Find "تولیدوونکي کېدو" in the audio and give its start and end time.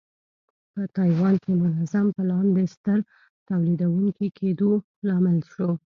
3.49-4.71